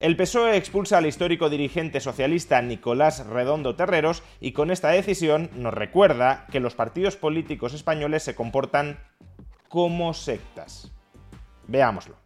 El 0.00 0.16
PSOE 0.16 0.56
expulsa 0.56 0.96
al 0.96 1.04
histórico 1.04 1.50
dirigente 1.50 2.00
socialista 2.00 2.62
Nicolás 2.62 3.26
Redondo 3.26 3.76
Terreros 3.76 4.22
y 4.40 4.52
con 4.52 4.70
esta 4.70 4.88
decisión 4.88 5.50
nos 5.56 5.74
recuerda 5.74 6.46
que 6.50 6.58
los 6.58 6.74
partidos 6.74 7.16
políticos 7.16 7.74
españoles 7.74 8.22
se 8.22 8.34
comportan 8.34 8.98
como 9.68 10.14
sectas. 10.14 10.90
Veámoslo. 11.66 12.16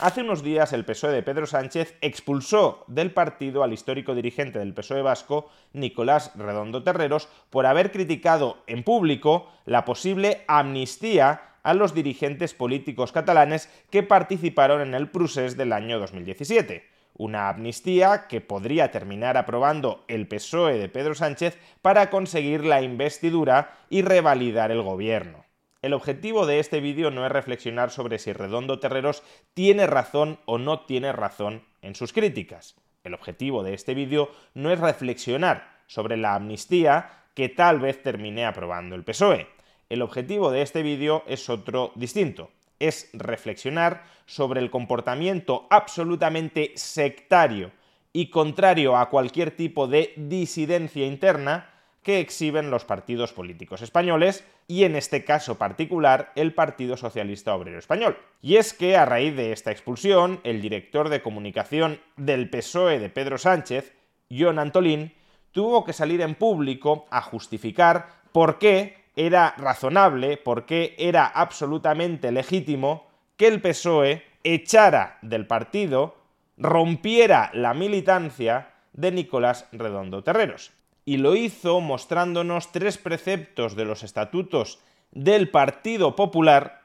Hace 0.00 0.20
unos 0.20 0.42
días 0.42 0.74
el 0.74 0.84
PSOE 0.84 1.12
de 1.12 1.22
Pedro 1.22 1.46
Sánchez 1.46 1.96
expulsó 2.02 2.84
del 2.86 3.12
partido 3.12 3.62
al 3.62 3.72
histórico 3.72 4.14
dirigente 4.14 4.58
del 4.58 4.74
PSOE 4.74 5.00
vasco, 5.00 5.48
Nicolás 5.72 6.32
Redondo 6.36 6.82
Terreros, 6.82 7.28
por 7.48 7.64
haber 7.64 7.92
criticado 7.92 8.58
en 8.66 8.82
público 8.82 9.50
la 9.64 9.86
posible 9.86 10.44
amnistía 10.48 11.49
a 11.62 11.74
los 11.74 11.94
dirigentes 11.94 12.54
políticos 12.54 13.12
catalanes 13.12 13.68
que 13.90 14.02
participaron 14.02 14.80
en 14.80 14.94
el 14.94 15.10
procés 15.10 15.56
del 15.56 15.72
año 15.72 15.98
2017. 15.98 16.84
Una 17.14 17.48
amnistía 17.48 18.26
que 18.28 18.40
podría 18.40 18.90
terminar 18.90 19.36
aprobando 19.36 20.04
el 20.08 20.26
PSOE 20.26 20.78
de 20.78 20.88
Pedro 20.88 21.14
Sánchez 21.14 21.58
para 21.82 22.08
conseguir 22.08 22.64
la 22.64 22.82
investidura 22.82 23.76
y 23.90 24.02
revalidar 24.02 24.70
el 24.70 24.82
gobierno. 24.82 25.44
El 25.82 25.94
objetivo 25.94 26.46
de 26.46 26.60
este 26.60 26.80
vídeo 26.80 27.10
no 27.10 27.24
es 27.24 27.32
reflexionar 27.32 27.90
sobre 27.90 28.18
si 28.18 28.32
Redondo 28.32 28.80
Terreros 28.80 29.22
tiene 29.54 29.86
razón 29.86 30.38
o 30.44 30.58
no 30.58 30.80
tiene 30.80 31.12
razón 31.12 31.64
en 31.80 31.94
sus 31.94 32.12
críticas. 32.12 32.76
El 33.02 33.14
objetivo 33.14 33.62
de 33.62 33.72
este 33.72 33.94
vídeo 33.94 34.30
no 34.52 34.70
es 34.70 34.78
reflexionar 34.78 35.80
sobre 35.86 36.18
la 36.18 36.34
amnistía 36.34 37.10
que 37.34 37.48
tal 37.48 37.80
vez 37.80 38.02
termine 38.02 38.44
aprobando 38.44 38.94
el 38.94 39.04
PSOE. 39.04 39.46
El 39.90 40.02
objetivo 40.02 40.52
de 40.52 40.62
este 40.62 40.84
vídeo 40.84 41.24
es 41.26 41.50
otro 41.50 41.90
distinto, 41.96 42.50
es 42.78 43.10
reflexionar 43.12 44.04
sobre 44.24 44.60
el 44.60 44.70
comportamiento 44.70 45.66
absolutamente 45.68 46.72
sectario 46.76 47.72
y 48.12 48.30
contrario 48.30 48.96
a 48.96 49.10
cualquier 49.10 49.50
tipo 49.50 49.88
de 49.88 50.12
disidencia 50.16 51.04
interna 51.04 51.70
que 52.04 52.20
exhiben 52.20 52.70
los 52.70 52.84
partidos 52.84 53.32
políticos 53.32 53.82
españoles 53.82 54.44
y 54.68 54.84
en 54.84 54.94
este 54.94 55.24
caso 55.24 55.58
particular 55.58 56.30
el 56.36 56.54
Partido 56.54 56.96
Socialista 56.96 57.56
Obrero 57.56 57.80
Español. 57.80 58.16
Y 58.40 58.56
es 58.56 58.72
que 58.72 58.96
a 58.96 59.04
raíz 59.04 59.34
de 59.34 59.50
esta 59.50 59.72
expulsión, 59.72 60.38
el 60.44 60.62
director 60.62 61.08
de 61.08 61.20
comunicación 61.20 62.00
del 62.16 62.48
PSOE 62.48 63.00
de 63.00 63.08
Pedro 63.10 63.38
Sánchez, 63.38 63.92
John 64.30 64.60
Antolín, 64.60 65.14
tuvo 65.50 65.84
que 65.84 65.92
salir 65.92 66.20
en 66.20 66.36
público 66.36 67.06
a 67.10 67.20
justificar 67.22 68.20
por 68.30 68.60
qué 68.60 68.99
era 69.26 69.54
razonable, 69.58 70.38
porque 70.38 70.94
era 70.98 71.26
absolutamente 71.26 72.32
legítimo 72.32 73.06
que 73.36 73.48
el 73.48 73.60
PSOE 73.60 74.24
echara 74.44 75.18
del 75.20 75.46
partido, 75.46 76.16
rompiera 76.56 77.50
la 77.52 77.74
militancia 77.74 78.70
de 78.94 79.12
Nicolás 79.12 79.66
Redondo 79.72 80.24
Terreros. 80.24 80.72
Y 81.04 81.18
lo 81.18 81.36
hizo 81.36 81.80
mostrándonos 81.80 82.72
tres 82.72 82.96
preceptos 82.96 83.76
de 83.76 83.84
los 83.84 84.02
estatutos 84.02 84.80
del 85.10 85.50
Partido 85.50 86.16
Popular, 86.16 86.82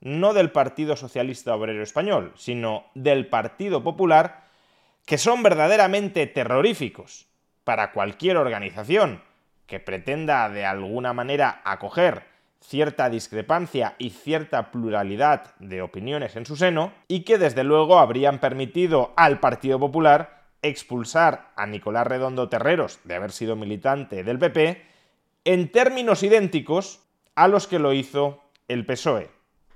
no 0.00 0.32
del 0.32 0.52
Partido 0.52 0.94
Socialista 0.94 1.56
Obrero 1.56 1.82
Español, 1.82 2.32
sino 2.36 2.86
del 2.94 3.26
Partido 3.26 3.82
Popular, 3.82 4.44
que 5.06 5.18
son 5.18 5.42
verdaderamente 5.42 6.28
terroríficos 6.28 7.26
para 7.64 7.90
cualquier 7.90 8.36
organización 8.36 9.22
que 9.66 9.80
pretenda 9.80 10.48
de 10.48 10.64
alguna 10.64 11.12
manera 11.12 11.62
acoger 11.64 12.24
cierta 12.60 13.10
discrepancia 13.10 13.94
y 13.98 14.10
cierta 14.10 14.70
pluralidad 14.70 15.54
de 15.58 15.82
opiniones 15.82 16.34
en 16.36 16.46
su 16.46 16.56
seno, 16.56 16.92
y 17.08 17.20
que 17.20 17.38
desde 17.38 17.62
luego 17.62 17.98
habrían 17.98 18.38
permitido 18.38 19.12
al 19.16 19.38
Partido 19.38 19.78
Popular 19.78 20.44
expulsar 20.62 21.52
a 21.56 21.66
Nicolás 21.66 22.06
Redondo 22.06 22.48
Terreros 22.48 23.00
de 23.04 23.14
haber 23.14 23.32
sido 23.32 23.54
militante 23.54 24.24
del 24.24 24.38
PP 24.38 24.82
en 25.44 25.70
términos 25.70 26.22
idénticos 26.22 27.00
a 27.34 27.48
los 27.48 27.66
que 27.66 27.78
lo 27.78 27.92
hizo 27.92 28.40
el 28.66 28.86
PSOE. 28.86 29.30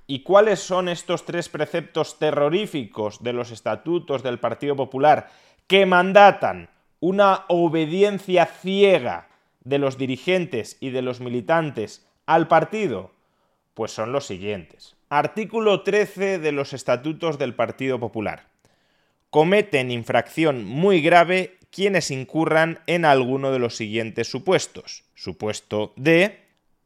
¿Y 0.07 0.23
cuáles 0.23 0.59
son 0.59 0.89
estos 0.89 1.25
tres 1.25 1.47
preceptos 1.49 2.17
terroríficos 2.17 3.21
de 3.21 3.33
los 3.33 3.51
estatutos 3.51 4.23
del 4.23 4.39
Partido 4.39 4.75
Popular 4.75 5.29
que 5.67 5.85
mandatan 5.85 6.71
una 6.99 7.45
obediencia 7.47 8.47
ciega 8.47 9.28
de 9.69 9.77
los 9.77 9.97
dirigentes 9.97 10.77
y 10.79 10.89
de 10.89 11.03
los 11.03 11.21
militantes 11.21 12.05
al 12.25 12.47
partido? 12.47 13.11
Pues 13.75 13.91
son 13.91 14.11
los 14.11 14.25
siguientes. 14.25 14.95
Artículo 15.09 15.83
13 15.83 16.39
de 16.39 16.51
los 16.51 16.73
estatutos 16.73 17.37
del 17.37 17.53
Partido 17.53 17.99
Popular. 17.99 18.47
Cometen 19.29 19.91
infracción 19.91 20.65
muy 20.65 21.01
grave 21.01 21.57
quienes 21.71 22.09
incurran 22.09 22.79
en 22.87 23.05
alguno 23.05 23.51
de 23.51 23.59
los 23.59 23.75
siguientes 23.75 24.27
supuestos. 24.27 25.03
Supuesto 25.13 25.93
de 25.95 26.39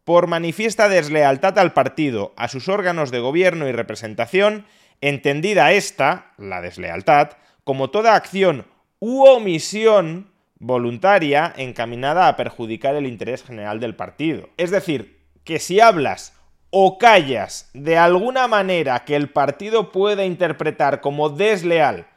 por 0.03 0.27
manifiesta 0.27 0.89
deslealtad 0.89 1.57
al 1.57 1.71
partido, 1.71 2.33
a 2.35 2.49
sus 2.49 2.67
órganos 2.67 3.11
de 3.11 3.19
gobierno 3.19 3.69
y 3.69 3.71
representación, 3.71 4.65
entendida 4.99 5.71
esta, 5.71 6.33
la 6.37 6.59
deslealtad, 6.59 7.37
como 7.63 7.89
toda 7.89 8.15
acción 8.15 8.65
u 8.99 9.23
omisión 9.23 10.32
voluntaria 10.63 11.53
encaminada 11.57 12.29
a 12.29 12.37
perjudicar 12.37 12.95
el 12.95 13.05
interés 13.05 13.43
general 13.43 13.81
del 13.81 13.95
partido. 13.95 14.49
Es 14.55 14.71
decir, 14.71 15.19
que 15.43 15.59
si 15.59 15.81
hablas 15.81 16.39
o 16.69 16.97
callas 16.97 17.69
de 17.73 17.97
alguna 17.97 18.47
manera 18.47 19.03
que 19.03 19.17
el 19.17 19.29
partido 19.29 19.91
pueda 19.91 20.23
interpretar 20.25 21.01
como 21.01 21.29
desleal 21.29 22.07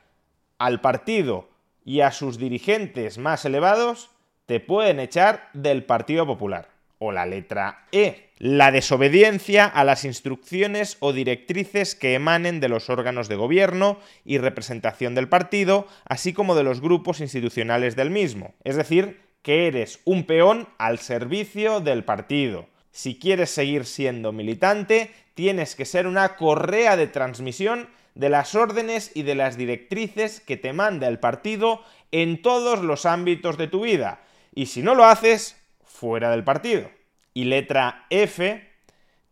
al 0.59 0.81
partido 0.81 1.49
y 1.85 2.01
a 2.01 2.12
sus 2.12 2.39
dirigentes 2.39 3.19
más 3.19 3.45
elevados, 3.45 4.11
te 4.47 4.61
pueden 4.61 5.01
echar 5.01 5.49
del 5.53 5.85
Partido 5.85 6.25
Popular. 6.25 6.69
O 6.99 7.12
la 7.12 7.27
letra 7.27 7.87
E, 7.91 8.25
la 8.39 8.71
desobediencia 8.71 9.65
a 9.65 9.83
las 9.85 10.05
instrucciones 10.05 10.99
o 11.01 11.13
directrices 11.13 11.95
que 11.95 12.15
emanen 12.15 12.61
de 12.61 12.69
los 12.69 12.91
órganos 12.91 13.29
de 13.29 13.37
gobierno 13.37 13.99
y 14.25 14.39
representación 14.39 15.15
del 15.15 15.29
partido, 15.29 15.87
así 16.05 16.33
como 16.35 16.55
de 16.55 16.63
los 16.63 16.81
grupos 16.81 17.21
institucionales 17.21 17.97
del 17.97 18.11
mismo. 18.11 18.55
Es 18.65 18.77
decir, 18.77 19.21
que 19.43 19.67
eres 19.69 20.01
un 20.05 20.25
peón 20.25 20.69
al 20.77 20.99
servicio 20.99 21.81
del 21.81 22.05
partido. 22.05 22.69
Si 22.91 23.19
quieres 23.19 23.51
seguir 23.51 23.87
siendo 23.87 24.33
militante, 24.33 25.13
tienes 25.35 25.75
que 25.75 25.85
ser 25.85 26.07
una 26.07 26.37
correa 26.37 26.97
de 26.97 27.07
transmisión 27.07 27.89
de 28.15 28.29
las 28.29 28.55
órdenes 28.55 29.13
y 29.15 29.23
de 29.23 29.35
las 29.35 29.57
directrices 29.57 30.41
que 30.41 30.57
te 30.57 30.73
manda 30.73 31.09
el 31.09 31.19
partido 31.19 31.83
en 32.13 32.43
todos 32.43 32.83
los 32.83 33.07
ámbitos 33.07 33.57
de 33.57 33.69
tu 33.69 33.83
vida. 33.83 34.21
Y 34.55 34.67
si 34.67 34.83
no 34.83 34.95
lo 34.95 35.05
haces, 35.05 35.57
fuera 35.85 36.31
del 36.31 36.45
partido 36.45 36.96
y 37.37 37.45
letra 37.45 38.07
F, 38.09 38.67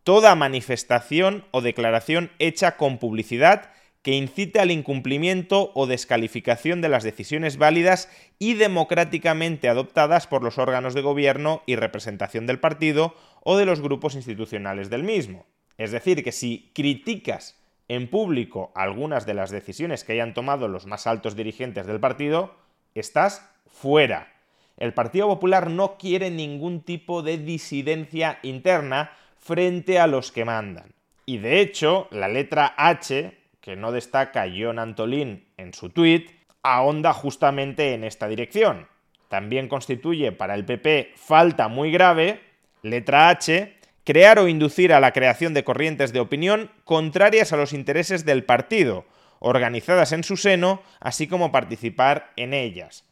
toda 0.02 0.34
manifestación 0.34 1.46
o 1.52 1.62
declaración 1.62 2.30
hecha 2.38 2.76
con 2.76 2.98
publicidad 2.98 3.70
que 4.02 4.12
incite 4.12 4.60
al 4.60 4.70
incumplimiento 4.70 5.72
o 5.74 5.86
descalificación 5.86 6.82
de 6.82 6.90
las 6.90 7.02
decisiones 7.02 7.56
válidas 7.56 8.10
y 8.38 8.56
democráticamente 8.56 9.70
adoptadas 9.70 10.26
por 10.26 10.42
los 10.42 10.58
órganos 10.58 10.92
de 10.92 11.00
gobierno 11.00 11.62
y 11.64 11.76
representación 11.76 12.46
del 12.46 12.60
partido 12.60 13.14
o 13.42 13.56
de 13.56 13.64
los 13.64 13.80
grupos 13.80 14.16
institucionales 14.16 14.90
del 14.90 15.02
mismo. 15.02 15.46
Es 15.78 15.90
decir, 15.90 16.22
que 16.22 16.32
si 16.32 16.72
criticas 16.74 17.58
en 17.88 18.10
público 18.10 18.70
algunas 18.74 19.24
de 19.24 19.32
las 19.32 19.50
decisiones 19.50 20.04
que 20.04 20.12
hayan 20.12 20.34
tomado 20.34 20.68
los 20.68 20.84
más 20.84 21.06
altos 21.06 21.36
dirigentes 21.36 21.86
del 21.86 22.00
partido, 22.00 22.54
estás 22.94 23.50
fuera. 23.66 24.33
El 24.76 24.92
Partido 24.92 25.28
Popular 25.28 25.70
no 25.70 25.96
quiere 25.96 26.30
ningún 26.30 26.82
tipo 26.82 27.22
de 27.22 27.38
disidencia 27.38 28.38
interna 28.42 29.12
frente 29.38 29.98
a 29.98 30.06
los 30.06 30.32
que 30.32 30.44
mandan. 30.44 30.92
Y 31.26 31.38
de 31.38 31.60
hecho, 31.60 32.08
la 32.10 32.28
letra 32.28 32.74
H, 32.76 33.38
que 33.60 33.76
no 33.76 33.92
destaca 33.92 34.46
John 34.54 34.78
Antolín 34.78 35.46
en 35.56 35.72
su 35.72 35.90
tuit, 35.90 36.30
ahonda 36.62 37.12
justamente 37.12 37.94
en 37.94 38.04
esta 38.04 38.26
dirección. 38.26 38.88
También 39.28 39.68
constituye 39.68 40.32
para 40.32 40.54
el 40.54 40.64
PP 40.64 41.12
falta 41.16 41.68
muy 41.68 41.90
grave, 41.90 42.40
letra 42.82 43.28
H, 43.28 43.74
crear 44.04 44.38
o 44.38 44.48
inducir 44.48 44.92
a 44.92 45.00
la 45.00 45.12
creación 45.12 45.54
de 45.54 45.64
corrientes 45.64 46.12
de 46.12 46.20
opinión 46.20 46.70
contrarias 46.84 47.52
a 47.52 47.56
los 47.56 47.72
intereses 47.72 48.24
del 48.24 48.44
partido, 48.44 49.06
organizadas 49.38 50.12
en 50.12 50.24
su 50.24 50.36
seno, 50.36 50.82
así 51.00 51.26
como 51.26 51.52
participar 51.52 52.32
en 52.36 52.54
ellas. 52.54 53.04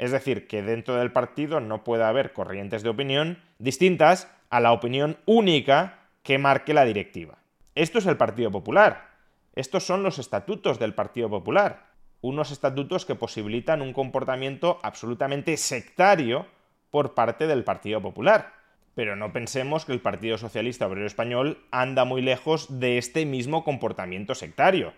Es 0.00 0.12
decir, 0.12 0.46
que 0.46 0.62
dentro 0.62 0.96
del 0.96 1.12
partido 1.12 1.60
no 1.60 1.84
puede 1.84 2.04
haber 2.04 2.32
corrientes 2.32 2.82
de 2.82 2.88
opinión 2.88 3.36
distintas 3.58 4.34
a 4.48 4.58
la 4.58 4.72
opinión 4.72 5.18
única 5.26 5.98
que 6.22 6.38
marque 6.38 6.72
la 6.72 6.86
directiva. 6.86 7.36
Esto 7.74 7.98
es 7.98 8.06
el 8.06 8.16
Partido 8.16 8.50
Popular. 8.50 9.10
Estos 9.54 9.84
son 9.84 10.02
los 10.02 10.18
estatutos 10.18 10.78
del 10.78 10.94
Partido 10.94 11.28
Popular. 11.28 11.90
Unos 12.22 12.50
estatutos 12.50 13.04
que 13.04 13.14
posibilitan 13.14 13.82
un 13.82 13.92
comportamiento 13.92 14.78
absolutamente 14.82 15.58
sectario 15.58 16.46
por 16.90 17.12
parte 17.12 17.46
del 17.46 17.62
Partido 17.62 18.00
Popular. 18.00 18.54
Pero 18.94 19.16
no 19.16 19.34
pensemos 19.34 19.84
que 19.84 19.92
el 19.92 20.00
Partido 20.00 20.38
Socialista 20.38 20.86
Obrero 20.86 21.06
Español 21.06 21.58
anda 21.72 22.06
muy 22.06 22.22
lejos 22.22 22.80
de 22.80 22.96
este 22.96 23.26
mismo 23.26 23.64
comportamiento 23.64 24.34
sectario. 24.34 24.94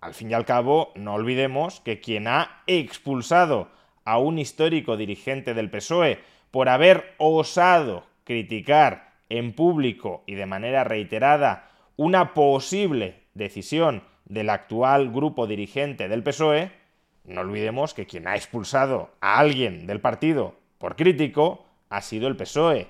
Al 0.00 0.14
fin 0.14 0.32
y 0.32 0.34
al 0.34 0.46
cabo, 0.46 0.90
no 0.96 1.14
olvidemos 1.14 1.78
que 1.78 2.00
quien 2.00 2.26
ha 2.26 2.64
expulsado 2.66 3.68
a 4.04 4.18
un 4.18 4.38
histórico 4.38 4.96
dirigente 4.96 5.54
del 5.54 5.70
PSOE 5.70 6.18
por 6.50 6.68
haber 6.68 7.14
osado 7.18 8.04
criticar 8.24 9.12
en 9.28 9.52
público 9.52 10.22
y 10.26 10.34
de 10.34 10.46
manera 10.46 10.84
reiterada 10.84 11.70
una 11.96 12.34
posible 12.34 13.22
decisión 13.34 14.02
del 14.26 14.50
actual 14.50 15.10
grupo 15.10 15.46
dirigente 15.46 16.08
del 16.08 16.22
PSOE, 16.22 16.70
no 17.24 17.40
olvidemos 17.40 17.94
que 17.94 18.06
quien 18.06 18.26
ha 18.26 18.36
expulsado 18.36 19.10
a 19.20 19.38
alguien 19.38 19.86
del 19.86 20.00
partido 20.00 20.56
por 20.78 20.96
crítico 20.96 21.64
ha 21.88 22.00
sido 22.00 22.28
el 22.28 22.36
PSOE. 22.36 22.88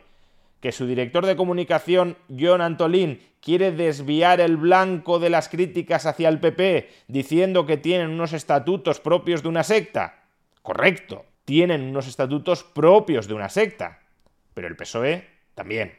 Que 0.61 0.73
su 0.73 0.87
director 0.87 1.27
de 1.27 1.37
comunicación, 1.37 2.17
John 2.39 2.61
Antolín, 2.61 3.21
quiere 3.41 3.73
desviar 3.73 4.41
el 4.41 4.57
blanco 4.57 5.19
de 5.19 5.29
las 5.29 5.49
críticas 5.49 6.07
hacia 6.07 6.29
el 6.29 6.39
PP 6.39 6.89
diciendo 7.09 7.67
que 7.67 7.77
tienen 7.77 8.11
unos 8.11 8.33
estatutos 8.33 9.01
propios 9.01 9.43
de 9.43 9.49
una 9.49 9.65
secta. 9.65 10.22
Correcto, 10.63 11.27
tienen 11.45 11.83
unos 11.83 12.07
estatutos 12.07 12.63
propios 12.63 13.29
de 13.29 13.35
una 13.35 13.49
secta. 13.49 14.01
Pero 14.55 14.69
el 14.69 14.77
PSOE 14.77 15.27
también. 15.55 15.95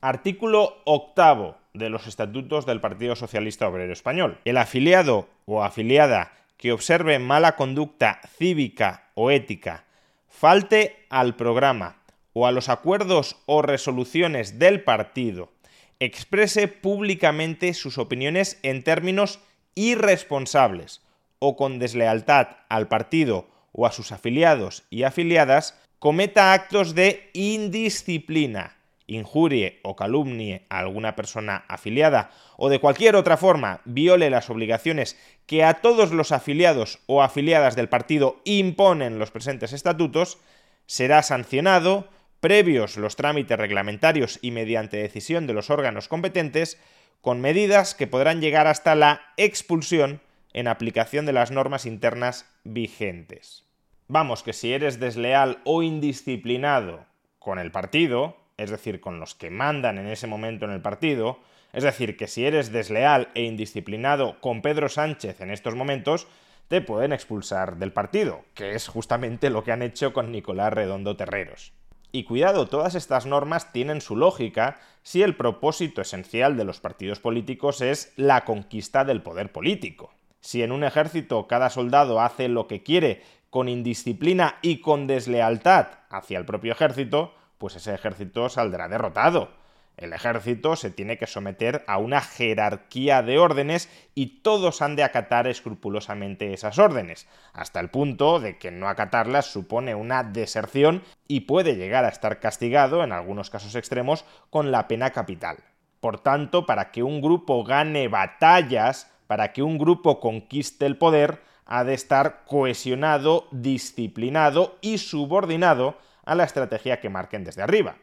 Artículo 0.00 0.82
octavo 0.84 1.56
de 1.74 1.90
los 1.90 2.06
estatutos 2.06 2.66
del 2.66 2.80
Partido 2.80 3.16
Socialista 3.16 3.68
Obrero 3.68 3.92
Español. 3.92 4.38
El 4.44 4.58
afiliado 4.58 5.28
o 5.44 5.62
afiliada 5.62 6.32
que 6.56 6.72
observe 6.72 7.18
mala 7.18 7.56
conducta 7.56 8.20
cívica 8.38 9.10
o 9.14 9.30
ética, 9.30 9.84
falte 10.28 11.06
al 11.10 11.36
programa 11.36 11.96
o 12.32 12.46
a 12.46 12.52
los 12.52 12.68
acuerdos 12.68 13.36
o 13.46 13.62
resoluciones 13.62 14.58
del 14.58 14.82
partido, 14.82 15.52
exprese 16.00 16.68
públicamente 16.68 17.72
sus 17.74 17.98
opiniones 17.98 18.58
en 18.62 18.82
términos 18.82 19.40
irresponsables 19.74 21.02
o 21.38 21.56
con 21.56 21.78
deslealtad 21.78 22.48
al 22.68 22.88
partido 22.88 23.48
o 23.76 23.86
a 23.86 23.92
sus 23.92 24.10
afiliados 24.10 24.84
y 24.90 25.04
afiliadas, 25.04 25.78
cometa 25.98 26.54
actos 26.54 26.94
de 26.94 27.30
indisciplina, 27.34 28.76
injurie 29.06 29.80
o 29.82 29.94
calumnie 29.94 30.66
a 30.68 30.80
alguna 30.80 31.14
persona 31.14 31.64
afiliada 31.68 32.30
o 32.56 32.68
de 32.68 32.80
cualquier 32.80 33.14
otra 33.16 33.36
forma 33.36 33.82
viole 33.84 34.30
las 34.30 34.50
obligaciones 34.50 35.16
que 35.46 35.62
a 35.62 35.74
todos 35.74 36.10
los 36.10 36.32
afiliados 36.32 36.98
o 37.06 37.22
afiliadas 37.22 37.76
del 37.76 37.88
partido 37.88 38.40
imponen 38.44 39.18
los 39.18 39.30
presentes 39.30 39.72
estatutos, 39.72 40.38
será 40.86 41.22
sancionado, 41.22 42.08
previos 42.40 42.96
los 42.96 43.14
trámites 43.14 43.58
reglamentarios 43.58 44.38
y 44.40 44.50
mediante 44.52 44.96
decisión 44.96 45.46
de 45.46 45.52
los 45.52 45.70
órganos 45.70 46.08
competentes, 46.08 46.78
con 47.20 47.40
medidas 47.40 47.94
que 47.94 48.06
podrán 48.06 48.40
llegar 48.40 48.66
hasta 48.66 48.94
la 48.94 49.20
expulsión 49.36 50.20
en 50.52 50.68
aplicación 50.68 51.26
de 51.26 51.32
las 51.32 51.50
normas 51.50 51.84
internas 51.84 52.46
vigentes. 52.64 53.65
Vamos, 54.08 54.44
que 54.44 54.52
si 54.52 54.72
eres 54.72 55.00
desleal 55.00 55.58
o 55.64 55.82
indisciplinado 55.82 57.06
con 57.40 57.58
el 57.58 57.72
partido, 57.72 58.36
es 58.56 58.70
decir, 58.70 59.00
con 59.00 59.18
los 59.18 59.34
que 59.34 59.50
mandan 59.50 59.98
en 59.98 60.06
ese 60.06 60.28
momento 60.28 60.64
en 60.64 60.70
el 60.70 60.80
partido, 60.80 61.40
es 61.72 61.82
decir, 61.82 62.16
que 62.16 62.28
si 62.28 62.46
eres 62.46 62.70
desleal 62.70 63.28
e 63.34 63.42
indisciplinado 63.42 64.40
con 64.40 64.62
Pedro 64.62 64.88
Sánchez 64.88 65.40
en 65.40 65.50
estos 65.50 65.74
momentos, 65.74 66.28
te 66.68 66.80
pueden 66.80 67.12
expulsar 67.12 67.78
del 67.78 67.92
partido, 67.92 68.44
que 68.54 68.74
es 68.74 68.86
justamente 68.86 69.50
lo 69.50 69.64
que 69.64 69.72
han 69.72 69.82
hecho 69.82 70.12
con 70.12 70.30
Nicolás 70.30 70.72
Redondo 70.72 71.16
Terreros. 71.16 71.72
Y 72.12 72.24
cuidado, 72.24 72.66
todas 72.66 72.94
estas 72.94 73.26
normas 73.26 73.72
tienen 73.72 74.00
su 74.00 74.16
lógica 74.16 74.78
si 75.02 75.22
el 75.22 75.36
propósito 75.36 76.00
esencial 76.00 76.56
de 76.56 76.64
los 76.64 76.80
partidos 76.80 77.18
políticos 77.18 77.80
es 77.80 78.12
la 78.16 78.44
conquista 78.44 79.04
del 79.04 79.22
poder 79.22 79.52
político. 79.52 80.14
Si 80.40 80.62
en 80.62 80.70
un 80.70 80.84
ejército 80.84 81.46
cada 81.48 81.70
soldado 81.70 82.20
hace 82.20 82.48
lo 82.48 82.68
que 82.68 82.82
quiere 82.82 83.22
con 83.50 83.68
indisciplina 83.68 84.56
y 84.62 84.80
con 84.80 85.06
deslealtad 85.06 85.88
hacia 86.10 86.38
el 86.38 86.44
propio 86.44 86.72
ejército, 86.72 87.34
pues 87.58 87.76
ese 87.76 87.94
ejército 87.94 88.48
saldrá 88.48 88.88
derrotado. 88.88 89.50
El 89.96 90.12
ejército 90.12 90.76
se 90.76 90.90
tiene 90.90 91.16
que 91.16 91.26
someter 91.26 91.82
a 91.86 91.96
una 91.96 92.20
jerarquía 92.20 93.22
de 93.22 93.38
órdenes 93.38 93.88
y 94.14 94.42
todos 94.42 94.82
han 94.82 94.94
de 94.94 95.02
acatar 95.02 95.46
escrupulosamente 95.46 96.52
esas 96.52 96.78
órdenes, 96.78 97.26
hasta 97.54 97.80
el 97.80 97.88
punto 97.88 98.38
de 98.38 98.58
que 98.58 98.70
no 98.70 98.88
acatarlas 98.88 99.46
supone 99.46 99.94
una 99.94 100.22
deserción 100.22 101.02
y 101.26 101.40
puede 101.40 101.76
llegar 101.76 102.04
a 102.04 102.10
estar 102.10 102.40
castigado, 102.40 103.04
en 103.04 103.12
algunos 103.12 103.48
casos 103.48 103.74
extremos, 103.74 104.26
con 104.50 104.70
la 104.70 104.86
pena 104.86 105.10
capital. 105.10 105.56
Por 106.00 106.20
tanto, 106.20 106.66
para 106.66 106.90
que 106.90 107.02
un 107.02 107.22
grupo 107.22 107.64
gane 107.64 108.08
batallas, 108.08 109.10
para 109.26 109.54
que 109.54 109.62
un 109.62 109.78
grupo 109.78 110.20
conquiste 110.20 110.84
el 110.84 110.98
poder, 110.98 111.40
ha 111.66 111.84
de 111.84 111.94
estar 111.94 112.44
cohesionado, 112.46 113.48
disciplinado 113.50 114.78
y 114.80 114.98
subordinado 114.98 115.98
a 116.24 116.34
la 116.34 116.44
estrategia 116.44 117.00
que 117.00 117.10
marquen 117.10 117.44
desde 117.44 117.62
arriba. 117.62 117.96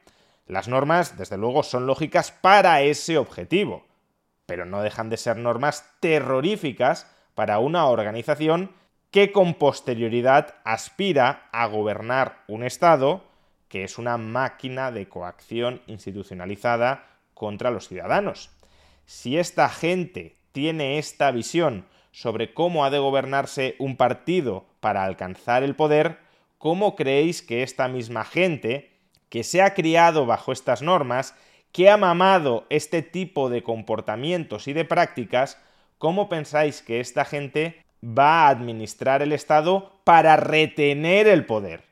Las 0.45 0.67
normas, 0.67 1.17
desde 1.17 1.37
luego, 1.37 1.63
son 1.63 1.87
lógicas 1.87 2.31
para 2.31 2.81
ese 2.81 3.17
objetivo, 3.17 3.85
pero 4.45 4.65
no 4.65 4.81
dejan 4.81 5.09
de 5.09 5.17
ser 5.17 5.37
normas 5.37 5.89
terroríficas 5.99 7.07
para 7.33 7.59
una 7.59 7.85
organización 7.87 8.71
que 9.09 9.31
con 9.31 9.53
posterioridad 9.53 10.55
aspira 10.65 11.47
a 11.51 11.65
gobernar 11.67 12.43
un 12.47 12.63
Estado 12.63 13.23
que 13.73 13.83
es 13.83 13.97
una 13.97 14.19
máquina 14.19 14.91
de 14.91 15.09
coacción 15.09 15.81
institucionalizada 15.87 17.07
contra 17.33 17.71
los 17.71 17.87
ciudadanos. 17.87 18.51
Si 19.07 19.39
esta 19.39 19.67
gente 19.67 20.35
tiene 20.51 20.99
esta 20.99 21.31
visión 21.31 21.87
sobre 22.13 22.53
cómo 22.53 22.85
ha 22.85 22.91
de 22.91 22.99
gobernarse 22.99 23.75
un 23.79 23.97
partido 23.97 24.65
para 24.79 25.03
alcanzar 25.03 25.63
el 25.63 25.75
poder, 25.75 26.19
¿cómo 26.59 26.95
creéis 26.95 27.41
que 27.41 27.63
esta 27.63 27.87
misma 27.87 28.23
gente, 28.23 28.91
que 29.29 29.43
se 29.43 29.63
ha 29.63 29.73
criado 29.73 30.27
bajo 30.27 30.51
estas 30.51 30.83
normas, 30.83 31.35
que 31.71 31.89
ha 31.89 31.97
mamado 31.97 32.67
este 32.69 33.01
tipo 33.01 33.49
de 33.49 33.63
comportamientos 33.63 34.67
y 34.67 34.73
de 34.73 34.85
prácticas, 34.85 35.59
cómo 35.97 36.29
pensáis 36.29 36.83
que 36.83 36.99
esta 36.99 37.25
gente 37.25 37.83
va 38.03 38.45
a 38.45 38.49
administrar 38.49 39.23
el 39.23 39.31
Estado 39.31 39.99
para 40.03 40.37
retener 40.37 41.27
el 41.27 41.47
poder? 41.47 41.83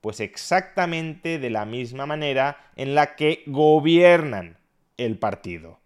Pues 0.00 0.20
exactamente 0.20 1.38
de 1.38 1.50
la 1.50 1.66
misma 1.66 2.06
manera 2.06 2.56
en 2.76 2.94
la 2.94 3.14
que 3.14 3.42
gobiernan 3.46 4.56
el 4.96 5.18
partido, 5.18 5.80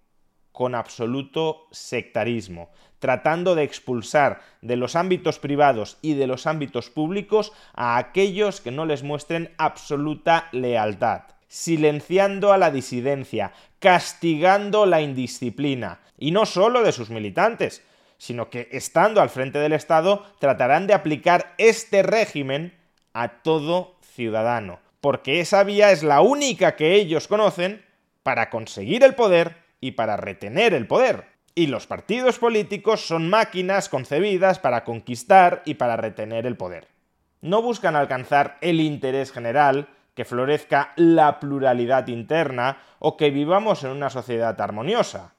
con 0.53 0.77
absoluto 0.77 1.67
sectarismo, 1.73 2.71
tratando 3.05 3.55
de 3.55 3.65
expulsar 3.65 4.41
de 4.63 4.77
los 4.77 4.97
ámbitos 4.97 5.39
privados 5.39 5.99
y 6.01 6.15
de 6.15 6.27
los 6.27 6.47
ámbitos 6.47 6.89
públicos 6.89 7.53
a 7.75 7.99
aquellos 7.99 8.63
que 8.63 8.71
no 8.71 8.87
les 8.87 9.03
muestren 9.03 9.53
absoluta 9.59 10.49
lealtad, 10.53 11.25
silenciando 11.47 12.51
a 12.51 12.57
la 12.57 12.71
disidencia, 12.71 13.53
castigando 13.79 14.87
la 14.87 15.03
indisciplina, 15.03 16.01
y 16.17 16.31
no 16.31 16.47
solo 16.47 16.83
de 16.83 16.93
sus 16.93 17.11
militantes, 17.11 17.83
sino 18.17 18.49
que 18.49 18.71
estando 18.73 19.21
al 19.21 19.29
frente 19.29 19.59
del 19.59 19.75
Estado 19.75 20.25
tratarán 20.39 20.87
de 20.87 20.95
aplicar 20.95 21.53
este 21.59 22.03
régimen 22.03 22.73
a 23.13 23.43
todo 23.43 23.97
ciudadano, 24.15 24.79
porque 25.03 25.41
esa 25.41 25.63
vía 25.63 25.93
es 25.93 26.03
la 26.03 26.23
única 26.23 26.75
que 26.75 26.95
ellos 26.95 27.29
conocen 27.29 27.85
para 28.23 28.49
conseguir 28.49 29.05
el 29.05 29.15
poder 29.15 29.57
y 29.83 29.91
para 29.91 30.17
retener 30.17 30.73
el 30.73 30.87
poder. 30.87 31.34
Y 31.55 31.69
los 31.69 31.87
partidos 31.87 32.39
políticos 32.39 33.07
son 33.07 33.31
máquinas 33.31 33.89
concebidas 33.89 34.59
para 34.59 34.83
conquistar 34.83 35.63
y 35.65 35.75
para 35.75 35.97
retener 35.97 36.47
el 36.47 36.57
poder. 36.57 36.89
No 37.43 37.63
buscan 37.63 37.95
alcanzar 37.95 38.59
el 38.61 38.81
interés 38.81 39.31
general, 39.31 39.89
que 40.15 40.25
florezca 40.25 40.93
la 40.97 41.41
pluralidad 41.41 42.09
interna 42.09 42.79
o 42.99 43.17
que 43.17 43.31
vivamos 43.31 43.85
en 43.85 43.91
una 43.91 44.11
sociedad 44.11 44.61
armoniosa. 44.61 45.35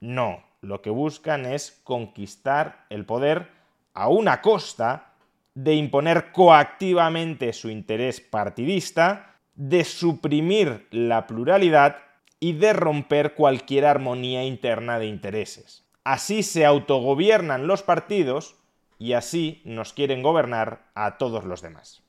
No, 0.00 0.42
lo 0.60 0.82
que 0.82 0.90
buscan 0.90 1.46
es 1.46 1.80
conquistar 1.84 2.86
el 2.90 3.04
poder 3.04 3.48
a 3.94 4.08
una 4.08 4.40
costa 4.40 5.12
de 5.54 5.74
imponer 5.74 6.32
coactivamente 6.32 7.52
su 7.52 7.70
interés 7.70 8.20
partidista, 8.20 9.36
de 9.54 9.84
suprimir 9.84 10.88
la 10.90 11.26
pluralidad 11.26 11.98
y 12.40 12.54
de 12.54 12.72
romper 12.72 13.34
cualquier 13.34 13.84
armonía 13.84 14.44
interna 14.44 14.98
de 14.98 15.06
intereses. 15.06 15.84
Así 16.02 16.42
se 16.42 16.64
autogobiernan 16.64 17.66
los 17.66 17.82
partidos 17.82 18.56
y 18.98 19.12
así 19.12 19.60
nos 19.64 19.92
quieren 19.92 20.22
gobernar 20.22 20.90
a 20.94 21.18
todos 21.18 21.44
los 21.44 21.60
demás. 21.60 22.02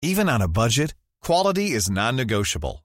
Even 0.00 0.28
on 0.28 0.40
a 0.40 0.48
budget, 0.48 0.94
quality 1.20 1.72
is 1.72 1.90
non-negotiable. 1.90 2.84